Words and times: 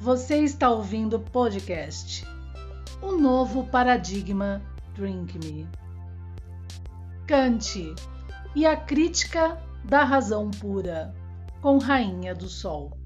Você 0.00 0.36
está 0.44 0.70
ouvindo 0.70 1.16
o 1.16 1.20
podcast 1.20 2.24
O 3.02 3.16
Novo 3.16 3.64
Paradigma 3.64 4.62
Drink 4.94 5.36
Me. 5.38 5.68
Kant 7.26 7.94
e 8.54 8.64
a 8.64 8.76
Crítica 8.76 9.60
da 9.84 10.04
Razão 10.04 10.52
Pura, 10.52 11.12
com 11.60 11.78
Rainha 11.78 12.32
do 12.32 12.48
Sol. 12.48 12.96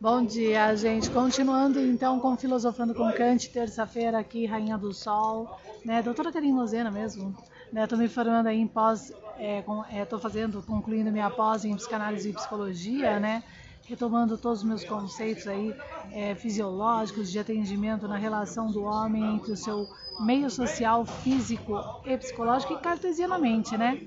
Bom 0.00 0.26
dia, 0.26 0.76
gente. 0.76 1.08
Continuando 1.10 1.80
então 1.80 2.18
com 2.18 2.36
Filosofando 2.36 2.92
com 2.92 3.10
Kant, 3.12 3.48
terça-feira 3.50 4.18
aqui, 4.18 4.46
Rainha 4.46 4.76
do 4.76 4.92
Sol, 4.92 5.58
né? 5.84 6.02
Doutora 6.02 6.32
Karine 6.32 6.52
Lozena 6.52 6.90
mesmo, 6.90 7.34
né? 7.72 7.86
Tô 7.86 7.96
me 7.96 8.08
formando 8.08 8.48
aí 8.48 8.58
em 8.58 8.66
pós, 8.66 9.12
é, 9.38 9.62
com, 9.62 9.84
é, 9.86 10.04
tô 10.04 10.18
fazendo, 10.18 10.62
concluindo 10.62 11.10
minha 11.10 11.30
pós 11.30 11.64
em 11.64 11.74
psicanálise 11.74 12.30
e 12.30 12.32
psicologia, 12.32 13.18
né? 13.18 13.42
Retomando 13.86 14.38
todos 14.38 14.60
os 14.60 14.64
meus 14.64 14.84
conceitos 14.84 15.46
aí 15.46 15.74
é, 16.12 16.34
fisiológicos 16.34 17.30
de 17.30 17.38
atendimento 17.38 18.08
na 18.08 18.16
relação 18.16 18.70
do 18.70 18.82
homem 18.84 19.36
entre 19.36 19.52
o 19.52 19.56
seu 19.56 19.88
meio 20.18 20.48
social, 20.50 21.04
físico 21.04 21.84
e 22.06 22.16
psicológico 22.16 22.72
e 22.72 22.78
cartesianamente, 22.78 23.76
né? 23.76 23.98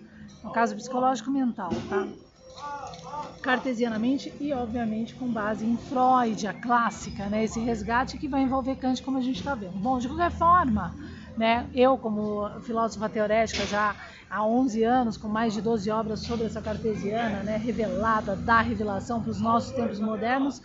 No 0.43 0.51
caso 0.51 0.75
psicológico 0.75 1.29
mental, 1.29 1.69
tá? 1.89 2.07
cartesianamente 3.41 4.33
e, 4.41 4.51
obviamente, 4.51 5.15
com 5.15 5.27
base 5.27 5.65
em 5.65 5.77
Freud, 5.77 6.45
a 6.45 6.53
clássica, 6.53 7.27
né? 7.27 7.45
esse 7.45 7.59
resgate 7.59 8.17
que 8.17 8.27
vai 8.27 8.41
envolver 8.41 8.75
Kant, 8.75 9.01
como 9.01 9.17
a 9.17 9.21
gente 9.21 9.39
está 9.39 9.55
vendo. 9.55 9.77
Bom, 9.77 9.99
de 9.99 10.07
qualquer 10.07 10.31
forma, 10.31 10.93
né? 11.37 11.65
eu, 11.73 11.97
como 11.97 12.49
filósofa 12.61 13.07
teorética, 13.07 13.65
já 13.65 13.95
há 14.29 14.45
11 14.45 14.83
anos, 14.83 15.17
com 15.17 15.27
mais 15.27 15.53
de 15.53 15.61
12 15.61 15.89
obras 15.89 16.19
sobre 16.21 16.45
essa 16.45 16.61
cartesiana, 16.61 17.43
né? 17.43 17.57
revelada, 17.57 18.35
da 18.35 18.61
revelação 18.61 19.21
para 19.21 19.31
os 19.31 19.39
nossos 19.39 19.71
tempos 19.71 19.99
modernos, 19.99 20.61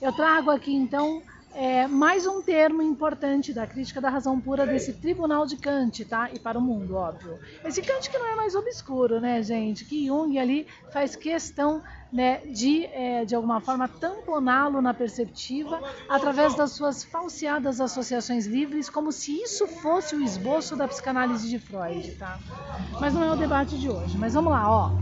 eu 0.00 0.12
trago 0.12 0.50
aqui, 0.50 0.74
então, 0.74 1.22
é, 1.54 1.86
mais 1.86 2.26
um 2.26 2.42
termo 2.42 2.82
importante 2.82 3.52
da 3.52 3.66
crítica 3.66 4.00
da 4.00 4.10
razão 4.10 4.40
pura 4.40 4.66
desse 4.66 4.92
tribunal 4.94 5.46
de 5.46 5.56
Kant, 5.56 6.04
tá? 6.04 6.28
E 6.32 6.38
para 6.38 6.58
o 6.58 6.60
mundo, 6.60 6.96
óbvio. 6.96 7.38
Esse 7.64 7.80
Kant 7.80 8.10
que 8.10 8.18
não 8.18 8.26
é 8.26 8.34
mais 8.34 8.56
obscuro, 8.56 9.20
né, 9.20 9.40
gente? 9.42 9.84
Que 9.84 10.06
Jung 10.06 10.36
ali 10.36 10.66
faz 10.92 11.14
questão 11.14 11.80
né, 12.14 12.38
de, 12.46 12.86
é, 12.86 13.24
de 13.24 13.34
alguma 13.34 13.60
forma, 13.60 13.88
tamponá-lo 13.88 14.80
na 14.80 14.94
perceptiva 14.94 15.82
através 16.08 16.54
das 16.54 16.70
suas 16.70 17.02
falseadas 17.02 17.80
associações 17.80 18.46
livres, 18.46 18.88
como 18.88 19.10
se 19.10 19.32
isso 19.32 19.66
fosse 19.66 20.14
o 20.14 20.22
esboço 20.22 20.76
da 20.76 20.86
psicanálise 20.86 21.48
de 21.50 21.58
Freud, 21.58 22.12
tá? 22.12 22.38
Mas 23.00 23.14
não 23.14 23.24
é 23.24 23.32
o 23.32 23.36
debate 23.36 23.76
de 23.76 23.90
hoje. 23.90 24.16
Mas 24.16 24.32
vamos 24.32 24.52
lá, 24.52 24.70
ó. 24.70 24.92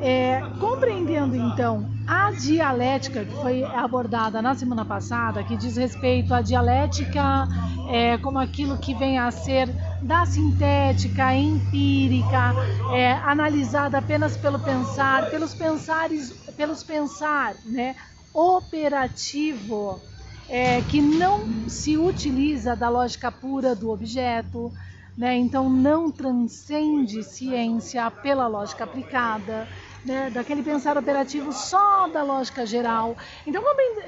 É, 0.00 0.40
compreendendo 0.60 1.36
então 1.36 1.90
a 2.06 2.30
dialética 2.30 3.24
que 3.24 3.34
foi 3.34 3.62
abordada 3.62 4.40
na 4.40 4.54
semana 4.54 4.84
passada, 4.84 5.44
que 5.44 5.58
diz 5.58 5.76
respeito 5.76 6.32
à 6.32 6.40
dialética 6.40 7.46
é, 7.90 8.16
como 8.18 8.38
aquilo 8.38 8.78
que 8.78 8.94
vem 8.94 9.18
a 9.18 9.30
ser 9.30 9.68
da 10.02 10.26
sintética, 10.26 11.34
empírica, 11.34 12.54
é, 12.94 13.12
analisada 13.12 13.98
apenas 13.98 14.36
pelo 14.36 14.58
pensar, 14.58 15.30
pelos 15.30 15.54
pensares, 15.54 16.32
pelos 16.56 16.82
pensar, 16.82 17.56
né, 17.64 17.96
operativo, 18.32 20.00
é, 20.48 20.80
que 20.82 21.00
não 21.00 21.68
se 21.68 21.96
utiliza 21.96 22.76
da 22.76 22.88
lógica 22.88 23.32
pura 23.32 23.74
do 23.74 23.90
objeto, 23.90 24.72
né, 25.16 25.34
então 25.34 25.70
não 25.70 26.10
transcende 26.10 27.22
ciência 27.22 28.10
pela 28.10 28.46
lógica 28.46 28.84
aplicada 28.84 29.66
né, 30.04 30.30
daquele 30.30 30.62
pensar 30.62 30.96
operativo 30.96 31.52
só 31.52 32.06
da 32.06 32.22
lógica 32.22 32.64
geral. 32.64 33.16
Então, 33.46 33.62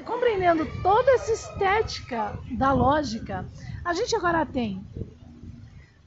compreendendo 0.05 0.65
toda 0.81 1.11
essa 1.11 1.31
estética 1.31 2.37
da 2.51 2.71
lógica, 2.71 3.45
a 3.83 3.93
gente 3.93 4.15
agora 4.15 4.45
tem 4.45 4.81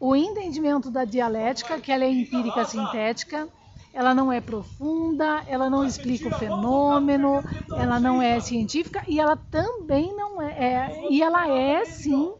o 0.02 0.16
entendimento 0.16 0.90
da 0.90 1.04
dialética, 1.04 1.80
que 1.80 1.92
ela 1.92 2.02
é 2.02 2.10
empírica 2.10 2.64
sintética, 2.64 3.48
ela 3.92 4.12
não 4.12 4.32
é 4.32 4.40
profunda, 4.40 5.44
ela 5.46 5.70
não 5.70 5.86
explica 5.86 6.26
o 6.26 6.38
fenômeno, 6.38 7.40
ela 7.76 8.00
não 8.00 8.20
é 8.20 8.40
científica 8.40 9.00
e 9.06 9.20
ela 9.20 9.36
também 9.36 10.12
não 10.16 10.42
é, 10.42 10.58
é 10.58 11.08
e 11.08 11.22
ela 11.22 11.48
é 11.48 11.84
sim 11.84 12.34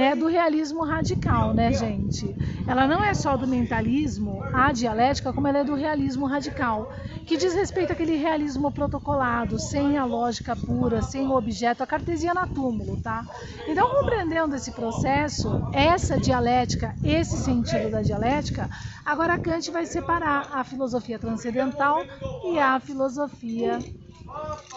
né, 0.00 0.14
do 0.14 0.28
realismo 0.28 0.82
radical, 0.82 1.52
né, 1.52 1.74
gente? 1.74 2.34
Ela 2.66 2.86
não 2.86 3.04
é 3.04 3.12
só 3.12 3.36
do 3.36 3.46
mentalismo, 3.46 4.42
a 4.50 4.72
dialética, 4.72 5.30
como 5.30 5.46
ela 5.46 5.58
é 5.58 5.64
do 5.64 5.74
realismo 5.74 6.24
radical, 6.24 6.90
que 7.26 7.36
diz 7.36 7.52
respeito 7.52 7.92
àquele 7.92 8.16
realismo 8.16 8.72
protocolado, 8.72 9.58
sem 9.58 9.98
a 9.98 10.06
lógica 10.06 10.56
pura, 10.56 11.02
sem 11.02 11.26
o 11.26 11.36
objeto, 11.36 11.82
a 11.82 11.86
cartesiana 11.86 12.46
túmulo, 12.46 12.96
tá? 12.96 13.26
Então, 13.68 13.90
compreendendo 13.90 14.56
esse 14.56 14.72
processo, 14.72 15.68
essa 15.70 16.18
dialética, 16.18 16.94
esse 17.04 17.36
sentido 17.36 17.90
da 17.90 18.00
dialética, 18.00 18.70
agora 19.04 19.36
Kant 19.36 19.70
vai 19.70 19.84
separar 19.84 20.48
a 20.50 20.64
filosofia 20.64 21.18
transcendental 21.18 22.02
e 22.50 22.58
a 22.58 22.80
filosofia, 22.80 23.78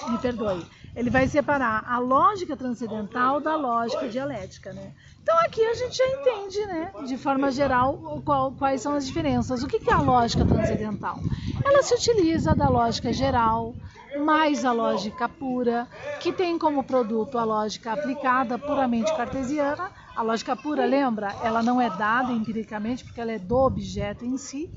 me 0.10 0.18
perdoe, 0.18 0.66
ele 0.96 1.10
vai 1.10 1.28
separar 1.28 1.84
a 1.88 1.98
lógica 1.98 2.56
transcendental 2.56 3.40
da 3.40 3.56
lógica 3.56 4.08
dialética, 4.08 4.72
né? 4.74 4.94
Então 5.22 5.36
aqui 5.40 5.64
a 5.64 5.74
gente 5.74 5.98
já 5.98 6.08
entende, 6.08 6.66
né, 6.66 6.92
de 7.08 7.18
forma 7.18 7.50
geral, 7.50 8.22
qual, 8.26 8.52
quais 8.52 8.82
são 8.82 8.94
as 8.94 9.06
diferenças. 9.06 9.64
O 9.64 9.68
que 9.68 9.90
é 9.90 9.94
a 9.94 10.02
lógica 10.02 10.46
transcendental? 10.46 11.20
Ela 11.66 11.82
se 11.82 11.96
utiliza 11.96 12.54
da 12.54 12.68
lógica 12.68 13.12
geral, 13.14 13.74
mais 14.20 14.64
a 14.66 14.72
lógica 14.72 15.28
pura, 15.28 15.88
que 16.20 16.32
tem 16.32 16.60
como 16.60 16.84
produto 16.84 17.38
a 17.38 17.44
lógica 17.44 17.94
aplicada 17.94 18.60
puramente 18.60 19.16
cartesiana. 19.16 19.92
A 20.16 20.22
lógica 20.22 20.56
pura, 20.56 20.86
lembra? 20.86 21.34
Ela 21.42 21.64
não 21.64 21.82
é 21.82 21.90
dada 21.90 22.32
empiricamente 22.32 23.04
porque 23.04 23.20
ela 23.20 23.32
é 23.32 23.40
do 23.40 23.58
objeto 23.58 24.24
em 24.24 24.38
si 24.38 24.70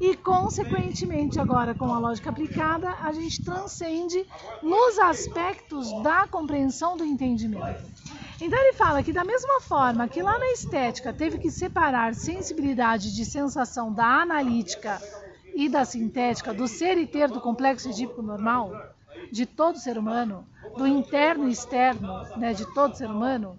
e, 0.00 0.16
consequentemente, 0.16 1.40
agora 1.40 1.74
com 1.74 1.92
a 1.92 1.98
lógica 1.98 2.30
aplicada, 2.30 2.90
a 3.02 3.12
gente 3.12 3.40
transcende 3.40 4.24
nos 4.62 4.98
aspectos 4.98 5.90
da 6.02 6.26
compreensão 6.26 6.96
do 6.96 7.04
entendimento. 7.04 7.84
Então 8.40 8.58
ele 8.58 8.72
fala 8.74 9.02
que 9.02 9.12
da 9.12 9.24
mesma 9.24 9.60
forma 9.60 10.08
que 10.08 10.22
lá 10.22 10.38
na 10.38 10.52
estética 10.52 11.12
teve 11.12 11.38
que 11.38 11.50
separar 11.50 12.14
sensibilidade 12.14 13.14
de 13.14 13.24
sensação 13.24 13.92
da 13.92 14.22
analítica 14.22 15.00
e 15.54 15.68
da 15.68 15.84
sintética, 15.84 16.54
do 16.54 16.68
ser 16.68 16.96
e 16.98 17.06
ter 17.06 17.28
do 17.28 17.40
complexo 17.40 17.88
edípico 17.88 18.22
normal, 18.22 18.72
de 19.32 19.44
todo 19.44 19.78
ser 19.78 19.98
humano, 19.98 20.46
do 20.76 20.86
interno 20.86 21.48
e 21.48 21.52
externo 21.52 22.24
né, 22.36 22.54
de 22.54 22.64
todo 22.72 22.96
ser 22.96 23.10
humano, 23.10 23.58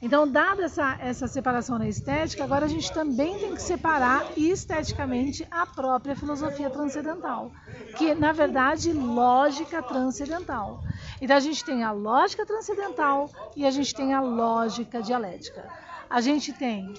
então, 0.00 0.28
dada 0.28 0.64
essa, 0.64 0.96
essa 1.00 1.26
separação 1.26 1.76
na 1.76 1.88
estética, 1.88 2.44
agora 2.44 2.66
a 2.66 2.68
gente 2.68 2.92
também 2.92 3.36
tem 3.36 3.54
que 3.54 3.62
separar 3.62 4.24
esteticamente 4.36 5.44
a 5.50 5.66
própria 5.66 6.14
filosofia 6.14 6.70
transcendental, 6.70 7.50
que 7.96 8.14
na 8.14 8.30
verdade 8.30 8.92
lógica 8.92 9.82
transcendental. 9.82 10.84
Então 11.20 11.36
a 11.36 11.40
gente 11.40 11.64
tem 11.64 11.82
a 11.82 11.90
lógica 11.90 12.46
transcendental 12.46 13.28
e 13.56 13.66
a 13.66 13.72
gente 13.72 13.92
tem 13.92 14.14
a 14.14 14.20
lógica 14.20 15.02
dialética. 15.02 15.64
A 16.08 16.20
gente 16.20 16.52
tem 16.52 16.94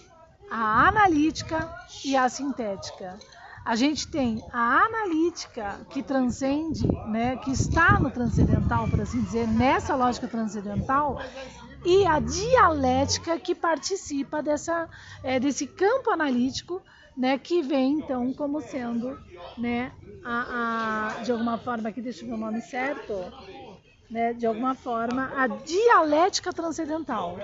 a 0.51 0.89
analítica 0.89 1.73
e 2.03 2.17
a 2.17 2.27
sintética. 2.27 3.17
A 3.63 3.75
gente 3.75 4.07
tem 4.07 4.43
a 4.51 4.83
analítica 4.83 5.79
que 5.89 6.03
transcende, 6.03 6.87
né, 7.07 7.37
que 7.37 7.51
está 7.51 7.99
no 7.99 8.09
transcendental, 8.09 8.87
por 8.89 8.99
assim 8.99 9.21
dizer, 9.21 9.47
nessa 9.47 9.95
lógica 9.95 10.27
transcendental, 10.27 11.19
e 11.85 12.05
a 12.05 12.19
dialética 12.19 13.39
que 13.39 13.55
participa 13.55 14.41
dessa, 14.41 14.89
é, 15.23 15.39
desse 15.39 15.65
campo 15.67 16.09
analítico, 16.11 16.81
né, 17.15 17.37
que 17.37 17.61
vem 17.61 17.99
então 17.99 18.33
como 18.33 18.61
sendo, 18.61 19.19
né, 19.57 19.91
a, 20.23 21.17
a, 21.19 21.23
de 21.23 21.31
alguma 21.31 21.57
forma, 21.57 21.89
aqui 21.89 22.01
deixa 22.01 22.23
eu 22.23 22.29
ver 22.29 22.33
o 22.33 22.37
nome 22.37 22.61
certo, 22.61 23.13
né, 24.09 24.33
de 24.33 24.45
alguma 24.45 24.73
forma, 24.73 25.31
a 25.35 25.47
dialética 25.47 26.51
transcendental, 26.51 27.37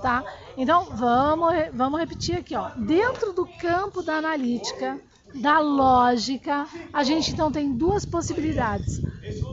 tá? 0.00 0.24
Então 0.56 0.84
vamos, 0.84 1.52
vamos 1.72 1.98
repetir 1.98 2.36
aqui, 2.36 2.54
ó, 2.54 2.68
dentro 2.76 3.32
do 3.32 3.46
campo 3.58 4.02
da 4.02 4.16
analítica, 4.16 5.00
da 5.34 5.58
lógica, 5.58 6.66
a 6.92 7.02
gente 7.02 7.32
então 7.32 7.50
tem 7.50 7.72
duas 7.72 8.04
possibilidades: 8.04 9.02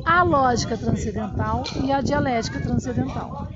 a 0.05 0.23
lógica 0.23 0.77
transcendental 0.77 1.63
e 1.83 1.91
a 1.91 2.01
dialética 2.01 2.59
transcendental 2.59 3.47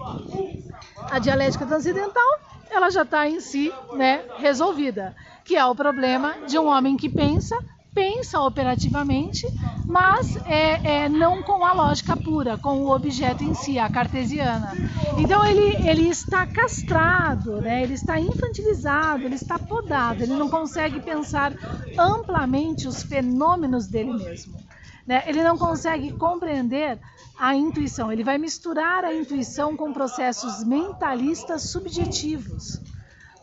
a 1.10 1.20
dialética 1.20 1.66
transcendental 1.66 2.40
ela 2.70 2.90
já 2.90 3.04
está 3.04 3.28
em 3.28 3.40
si 3.40 3.72
né, 3.94 4.24
resolvida, 4.38 5.16
que 5.44 5.56
é 5.56 5.66
o 5.66 5.74
problema 5.76 6.36
de 6.48 6.60
um 6.60 6.68
homem 6.68 6.98
que 6.98 7.10
pensa 7.10 7.58
pensa 7.98 8.40
operativamente, 8.42 9.48
mas 9.84 10.38
é, 10.46 11.06
é, 11.06 11.10
não 11.10 11.42
com 11.42 11.66
a 11.66 11.74
lógica 11.74 12.16
pura, 12.16 12.56
com 12.56 12.84
o 12.84 12.94
objeto 12.94 13.44
em 13.44 13.56
si, 13.56 13.80
a 13.80 13.90
cartesiana. 13.90 14.72
Então 15.18 15.44
ele, 15.44 15.76
ele 15.90 16.08
está 16.08 16.46
castrado, 16.46 17.60
né? 17.60 17.82
ele 17.82 17.96
está 17.96 18.20
infantilizado, 18.20 19.24
ele 19.24 19.34
está 19.34 19.58
podado, 19.58 20.22
ele 20.22 20.36
não 20.36 20.48
consegue 20.48 21.00
pensar 21.00 21.52
amplamente 21.98 22.88
os 22.88 23.02
fenômenos 23.02 23.88
dele 23.88 24.14
mesmo. 24.14 24.67
Né? 25.08 25.24
Ele 25.26 25.42
não 25.42 25.58
consegue 25.58 26.12
compreender 26.12 27.00
a 27.40 27.56
intuição, 27.56 28.12
ele 28.12 28.24
vai 28.24 28.38
misturar 28.38 29.06
a 29.06 29.14
intuição 29.14 29.78
com 29.78 29.94
processos 29.94 30.64
mentalistas 30.64 31.70
subjetivos. 31.70 32.82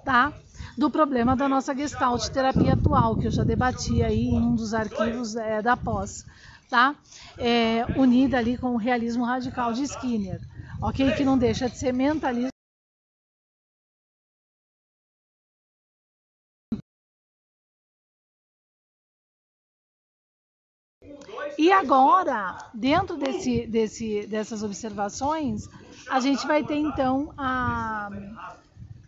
Tá? 0.04 0.32
do 0.76 0.90
problema 0.90 1.36
da 1.36 1.48
nossa 1.48 1.74
gestalt 1.74 2.28
terapia 2.28 2.72
atual, 2.72 3.16
que 3.16 3.26
eu 3.26 3.30
já 3.30 3.44
debati 3.44 4.02
aí 4.02 4.26
em 4.26 4.38
um 4.38 4.54
dos 4.54 4.74
arquivos 4.74 5.36
é, 5.36 5.62
da 5.62 5.76
pós, 5.76 6.26
tá? 6.68 6.94
É, 7.38 7.86
unida 7.96 8.38
ali 8.38 8.58
com 8.58 8.74
o 8.74 8.76
realismo 8.76 9.24
radical 9.24 9.72
de 9.72 9.84
Skinner, 9.84 10.40
ok? 10.82 11.12
Que 11.12 11.24
não 11.24 11.38
deixa 11.38 11.68
de 11.68 11.78
ser 11.78 11.92
mentalista. 11.92 12.53
E 21.56 21.70
agora, 21.72 22.58
dentro 22.72 23.16
desse, 23.16 23.66
desse, 23.66 24.26
dessas 24.26 24.62
observações, 24.62 25.68
a 26.10 26.20
gente 26.20 26.46
vai 26.46 26.64
ter 26.64 26.76
então 26.76 27.32
a, 27.36 28.10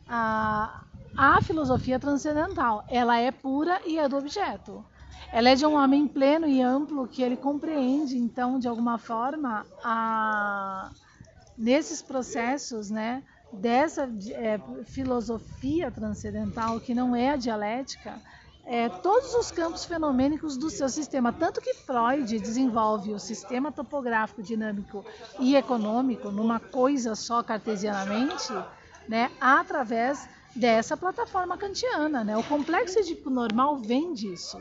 a, 0.08 0.81
a 1.16 1.43
filosofia 1.43 1.98
transcendental. 1.98 2.84
Ela 2.88 3.19
é 3.19 3.31
pura 3.31 3.81
e 3.84 3.98
é 3.98 4.08
do 4.08 4.16
objeto. 4.16 4.84
Ela 5.32 5.50
é 5.50 5.54
de 5.54 5.66
um 5.66 5.75
homem 5.75 6.06
pleno 6.06 6.46
e 6.46 6.62
amplo 6.62 7.08
que 7.08 7.22
ele 7.22 7.37
compreende, 7.37 8.16
então, 8.16 8.58
de 8.58 8.69
alguma 8.69 8.96
forma, 8.96 9.66
a... 9.82 10.90
nesses 11.58 12.00
processos, 12.00 12.90
né, 12.90 13.25
dessa 13.52 14.08
é, 14.31 14.60
filosofia 14.84 15.90
transcendental, 15.90 16.81
que 16.81 16.94
não 16.94 17.14
é 17.14 17.31
a 17.31 17.37
dialética, 17.37 18.20
é, 18.66 18.88
todos 18.88 19.32
os 19.34 19.52
campos 19.52 19.84
fenomênicos 19.84 20.56
do 20.56 20.68
seu 20.68 20.88
sistema. 20.88 21.32
Tanto 21.32 21.60
que 21.60 21.72
Freud 21.72 22.38
desenvolve 22.38 23.12
o 23.12 23.18
sistema 23.18 23.70
topográfico, 23.70 24.42
dinâmico 24.42 25.04
e 25.38 25.54
econômico 25.54 26.30
numa 26.30 26.58
coisa 26.58 27.14
só 27.14 27.42
cartesianamente, 27.42 28.52
né, 29.08 29.30
através 29.40 30.28
dessa 30.54 30.96
plataforma 30.96 31.56
kantiana, 31.56 32.24
né? 32.24 32.36
O 32.36 32.42
complexo 32.42 32.98
edipo 32.98 33.30
normal 33.30 33.76
vem 33.76 34.14
disso, 34.14 34.58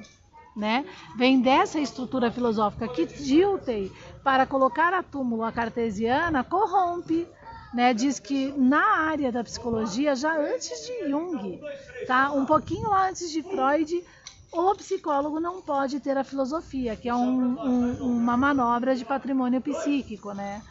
né? 0.56 0.86
Vem 1.16 1.42
dessa 1.42 1.80
estrutura 1.80 2.30
filosófica 2.30 2.88
que 2.88 3.06
Dilthey, 3.06 3.92
para 4.24 4.46
colocar 4.46 4.94
a 4.94 5.02
túmulo 5.02 5.44
a 5.44 5.52
cartesiana, 5.52 6.44
corrompe, 6.44 7.28
né? 7.76 7.94
Diz 7.94 8.20
que 8.20 8.54
na 8.58 8.84
área 9.10 9.32
da 9.32 9.44
psicologia, 9.44 10.16
já 10.16 10.36
antes 10.38 10.88
de 10.88 11.10
Jung, 11.10 11.60
tá? 12.08 12.32
Um 12.32 12.46
pouquinho 12.46 12.90
lá 12.90 13.10
antes 13.10 13.30
de 13.30 13.44
Freud, 13.44 14.04
o 14.52 14.74
psicólogo 14.76 15.42
não 15.42 15.62
pode 15.62 16.00
ter 16.00 16.18
a 16.18 16.24
filosofia, 16.24 16.96
que 16.96 17.10
é 17.10 17.14
um, 17.14 17.60
um, 17.60 18.18
uma 18.18 18.38
manobra 18.38 18.96
de 18.96 19.04
patrimônio 19.04 19.60
psíquico, 19.62 20.34
né? 20.34 20.62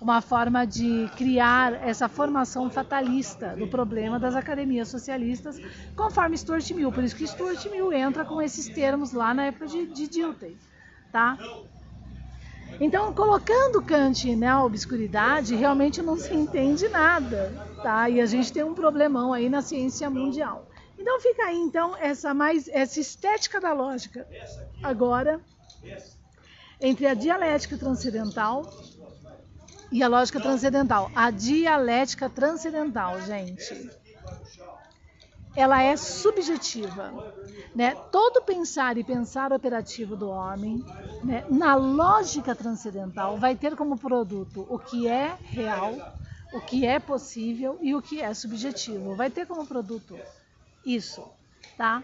uma 0.00 0.20
forma 0.20 0.66
de 0.66 1.08
criar 1.16 1.72
essa 1.74 2.08
formação 2.08 2.68
fatalista 2.68 3.56
do 3.56 3.66
problema 3.66 4.18
das 4.18 4.34
academias 4.34 4.88
socialistas, 4.88 5.58
conforme 5.96 6.36
Stuart 6.36 6.70
Mill. 6.72 6.92
Por 6.92 7.04
isso 7.04 7.16
que 7.16 7.26
Stuart 7.26 7.64
Mill 7.70 7.92
entra 7.92 8.24
com 8.24 8.42
esses 8.42 8.68
termos 8.68 9.12
lá 9.12 9.32
na 9.32 9.46
época 9.46 9.66
de, 9.66 9.86
de 9.86 10.08
Dilthey. 10.08 10.58
Tá? 11.10 11.38
Então, 12.80 13.12
colocando 13.12 13.82
Kant 13.82 14.34
na 14.34 14.64
obscuridade, 14.64 15.54
realmente 15.54 16.02
não 16.02 16.18
se 16.18 16.34
entende 16.34 16.88
nada, 16.88 17.52
tá? 17.82 18.08
E 18.08 18.20
a 18.20 18.26
gente 18.26 18.52
tem 18.52 18.64
um 18.64 18.74
problemão 18.74 19.32
aí 19.32 19.48
na 19.48 19.62
ciência 19.62 20.10
mundial. 20.10 20.68
Então 20.98 21.20
fica 21.20 21.44
aí 21.44 21.56
então 21.56 21.96
essa 21.96 22.32
mais 22.32 22.68
essa 22.68 22.98
estética 23.00 23.60
da 23.60 23.72
lógica 23.72 24.26
agora 24.82 25.40
entre 26.80 27.06
a 27.06 27.14
dialética 27.14 27.76
transcendental 27.76 28.62
e 29.90 30.02
a 30.02 30.08
lógica 30.08 30.40
transcendental. 30.40 31.10
A 31.14 31.30
dialética 31.30 32.28
transcendental, 32.28 33.20
gente, 33.22 33.90
ela 35.56 35.82
é 35.82 35.96
subjetiva. 35.96 37.12
Né? 37.74 37.94
Todo 38.10 38.42
pensar 38.42 38.96
e 38.96 39.04
pensar 39.04 39.52
operativo 39.52 40.16
do 40.16 40.28
homem, 40.28 40.84
né, 41.22 41.44
na 41.50 41.74
lógica 41.74 42.54
transcendental, 42.54 43.36
vai 43.36 43.54
ter 43.54 43.74
como 43.76 43.98
produto 43.98 44.66
o 44.68 44.78
que 44.78 45.08
é 45.08 45.36
real, 45.40 45.94
o 46.52 46.60
que 46.60 46.86
é 46.86 46.98
possível 46.98 47.78
e 47.80 47.94
o 47.94 48.02
que 48.02 48.20
é 48.20 48.32
subjetivo. 48.32 49.16
Vai 49.16 49.30
ter 49.30 49.46
como 49.46 49.66
produto 49.66 50.16
isso, 50.84 51.24
tá? 51.76 52.02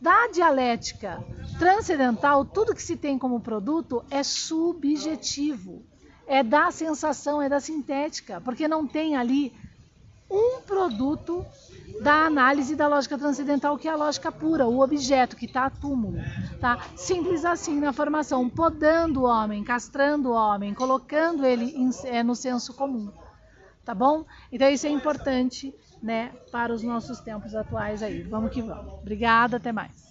Da 0.00 0.28
dialética 0.28 1.22
transcendental, 1.58 2.44
tudo 2.44 2.74
que 2.74 2.82
se 2.82 2.96
tem 2.96 3.18
como 3.18 3.40
produto 3.40 4.02
é 4.10 4.22
subjetivo 4.22 5.82
é 6.26 6.44
da 6.44 6.70
sensação, 6.70 7.42
é 7.42 7.48
da 7.48 7.58
sintética, 7.58 8.40
porque 8.40 8.68
não 8.68 8.86
tem 8.86 9.16
ali 9.16 9.52
um 10.30 10.60
produto 10.60 11.44
da 12.00 12.26
análise 12.26 12.76
da 12.76 12.88
lógica 12.88 13.18
transcendental, 13.18 13.76
que 13.76 13.88
é 13.88 13.90
a 13.90 13.96
lógica 13.96 14.30
pura, 14.30 14.66
o 14.66 14.80
objeto 14.80 15.36
que 15.36 15.46
está 15.46 15.66
a 15.66 15.70
túmulo. 15.70 16.18
Tá? 16.60 16.78
Simples 16.96 17.44
assim 17.44 17.80
na 17.80 17.92
formação, 17.92 18.48
podando 18.48 19.22
o 19.22 19.24
homem, 19.24 19.64
castrando 19.64 20.30
o 20.30 20.32
homem, 20.32 20.74
colocando 20.74 21.44
ele 21.44 21.72
em, 21.76 21.90
é, 22.04 22.22
no 22.22 22.34
senso 22.34 22.74
comum. 22.74 23.10
Tá 23.84 23.94
bom? 23.94 24.24
Então 24.52 24.68
isso 24.68 24.86
é 24.86 24.90
importante 24.90 25.74
né, 26.02 26.32
para 26.52 26.72
os 26.72 26.82
nossos 26.82 27.20
tempos 27.20 27.54
atuais 27.54 28.02
aí. 28.02 28.22
Vamos 28.22 28.52
que 28.52 28.62
vamos. 28.62 28.94
Obrigada, 28.94 29.56
até 29.56 29.72
mais. 29.72 30.09